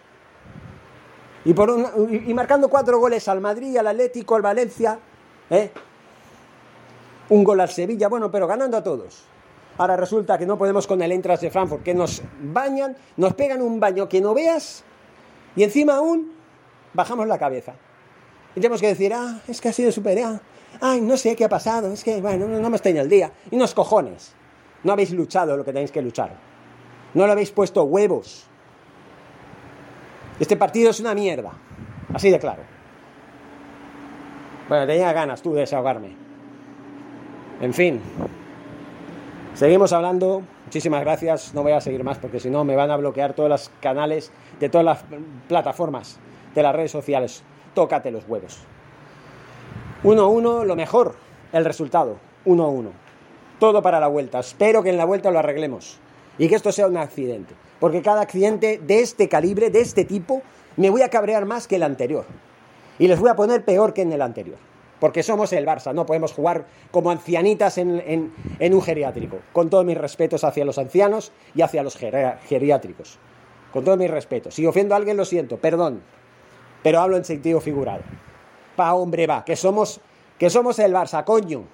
Y, 1.45 1.53
por 1.55 1.71
y 2.09 2.33
marcando 2.35 2.69
cuatro 2.69 2.99
goles 3.01 3.27
al 3.27 3.41
Madrid, 3.41 3.77
al 3.77 3.89
Atlético, 3.89 4.37
al 4.37 4.43
Valencia. 4.43 4.99
¿eh? 5.51 5.71
Un 7.29 7.45
gol 7.45 7.61
al 7.61 7.69
Sevilla, 7.69 8.09
bueno, 8.09 8.31
pero 8.31 8.47
ganando 8.47 8.77
a 8.77 8.83
todos. 8.83 9.25
Ahora 9.79 9.97
resulta 9.97 10.37
que 10.37 10.47
no 10.47 10.59
podemos 10.59 10.87
con 10.87 11.01
el 11.01 11.13
Entras 11.13 11.41
de 11.41 11.51
Frankfurt, 11.51 11.83
que 11.83 11.95
nos 11.95 12.23
bañan, 12.41 12.97
nos 13.17 13.35
pegan 13.35 13.63
un 13.63 13.81
baño 13.81 14.09
que 14.09 14.21
no 14.21 14.35
veas 14.35 14.85
y 15.57 15.63
encima 15.63 15.97
aún 15.97 16.33
bajamos 16.93 17.27
la 17.27 17.39
cabeza. 17.39 17.75
Y 18.55 18.61
tenemos 18.61 18.81
que 18.81 18.89
decir, 18.89 19.13
ah, 19.15 19.41
es 19.49 19.61
que 19.61 19.69
ha 19.69 19.73
sido 19.73 19.91
superior. 19.93 20.41
Ay, 20.81 21.01
no 21.01 21.17
sé 21.17 21.37
qué 21.37 21.45
ha 21.45 21.49
pasado, 21.49 21.93
es 21.93 22.05
que, 22.05 22.21
bueno, 22.21 22.47
no, 22.49 22.71
me 22.71 22.77
estoy 22.77 22.93
en 22.93 22.99
el 22.99 23.09
día. 23.09 23.33
Y 23.51 23.57
unos 23.57 23.75
cojones. 23.75 24.35
No 24.85 24.93
habéis 24.93 25.13
luchado 25.13 25.57
lo 25.57 25.65
que 25.65 25.73
tenéis 25.73 25.93
que 25.93 26.03
luchar. 26.03 26.35
No 27.15 27.27
le 27.27 27.33
habéis 27.33 27.51
puesto 27.51 27.85
huevos. 27.85 28.47
Este 30.41 30.57
partido 30.57 30.91
es 30.91 31.01
una 31.01 31.15
mierda. 31.15 31.53
Así 32.13 32.31
de 32.31 32.39
claro. 32.39 32.63
Bueno, 34.69 34.87
tenía 34.87 35.13
ganas 35.13 35.41
tú 35.41 35.55
de 35.55 35.61
desahogarme. 35.61 36.22
En 37.63 37.73
fin, 37.73 38.01
seguimos 39.55 39.93
hablando. 39.93 40.43
Muchísimas 40.65 41.01
gracias. 41.03 41.55
No 41.55 41.63
voy 41.63 41.71
a 41.71 41.81
seguir 41.81 42.03
más 42.03 42.19
porque 42.19 42.41
si 42.41 42.51
no 42.51 42.65
me 42.65 42.75
van 42.75 42.91
a 42.91 42.97
bloquear 42.97 43.35
todos 43.35 43.49
los 43.49 43.71
canales 43.81 44.33
de 44.59 44.69
todas 44.69 44.85
las 44.85 45.05
plataformas 45.47 46.19
de 46.57 46.63
las 46.65 46.75
redes 46.75 46.91
sociales. 46.91 47.45
Tócate 47.73 48.11
los 48.11 48.29
huevos. 48.29 48.59
1-1, 50.03 50.65
lo 50.65 50.75
mejor, 50.75 51.15
el 51.53 51.65
resultado. 51.65 52.17
1-1. 52.47 52.89
Todo 53.61 53.81
para 53.81 54.01
la 54.01 54.09
vuelta. 54.09 54.41
Espero 54.41 54.83
que 54.83 54.91
en 54.91 54.97
la 54.97 55.05
vuelta 55.05 55.31
lo 55.31 55.39
arreglemos. 55.39 56.01
Y 56.39 56.49
que 56.49 56.57
esto 56.57 56.73
sea 56.73 56.89
un 56.89 56.97
accidente. 56.97 57.55
Porque 57.79 58.03
cada 58.03 58.23
accidente 58.23 58.81
de 58.85 59.03
este 59.03 59.29
calibre, 59.29 59.71
de 59.71 59.83
este 59.83 60.05
tipo, 60.05 60.43
me 60.77 60.91
voy 60.91 61.03
a 61.03 61.11
cabrear 61.11 61.47
más 61.47 61.69
que 61.69 61.77
el 61.77 61.85
anterior. 61.85 62.25
Y 62.99 63.07
les 63.07 63.21
voy 63.21 63.31
a 63.31 63.37
poner 63.37 63.65
peor 63.65 63.95
que 63.95 64.03
en 64.03 64.13
el 64.13 64.23
anterior 64.23 64.72
porque 65.03 65.25
somos 65.25 65.53
el 65.53 65.67
Barça, 65.67 65.93
no 65.93 66.07
podemos 66.07 66.33
jugar 66.33 66.65
como 66.93 67.11
ancianitas 67.11 67.77
en, 67.77 68.33
un 68.61 68.83
geriátrico. 68.83 69.41
Con 69.53 69.69
todos 69.69 69.85
mis 69.85 69.99
respetos 69.99 70.45
hacia 70.45 70.65
los 70.65 70.79
ancianos 70.79 71.33
y 71.57 71.63
hacia 71.63 71.83
los 71.83 71.97
geriátricos. 71.97 73.19
Con 73.73 73.83
todos 73.83 73.99
mis 73.99 74.09
respetos. 74.09 74.55
Si 74.55 74.65
ofendo 74.65 74.95
a 74.95 74.99
alguien, 74.99 75.17
lo 75.17 75.25
siento, 75.25 75.57
perdón. 75.57 76.03
Pero 76.85 77.01
hablo 77.01 77.17
en 77.17 77.25
sentido 77.25 77.61
figurado. 77.61 78.03
Pa, 78.77 78.95
hombre, 78.95 79.27
va, 79.27 79.45
que 79.45 79.57
somos, 79.57 80.01
que 80.39 80.51
somos 80.51 80.79
el 80.79 80.95
Barça, 80.95 81.25
coño. 81.25 81.65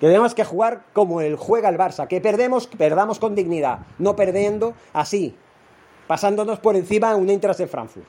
Que 0.00 0.06
tenemos 0.06 0.34
que 0.34 0.44
jugar 0.44 0.84
como 0.94 1.20
el 1.20 1.36
juega 1.36 1.68
el 1.68 1.76
Barça. 1.76 2.08
Que 2.08 2.22
perdemos, 2.22 2.66
perdamos 2.66 3.18
con 3.18 3.34
dignidad. 3.34 3.80
No 3.98 4.16
perdiendo 4.16 4.72
así, 4.94 5.36
pasándonos 6.06 6.60
por 6.60 6.76
encima 6.76 7.14
un 7.14 7.28
Intras 7.28 7.58
de 7.58 7.66
Frankfurt. 7.66 8.06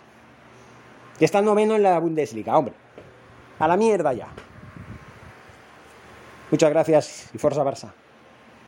Que 1.19 1.25
está 1.25 1.41
noveno 1.41 1.75
en 1.75 1.83
la 1.83 1.99
Bundesliga, 1.99 2.57
hombre. 2.57 2.84
A 3.59 3.67
la 3.67 3.77
mierda 3.77 4.13
ya. 4.13 4.27
Muchas 6.51 6.69
gracias 6.69 7.29
y 7.33 7.37
Forza 7.37 7.63
Barça. 7.63 7.91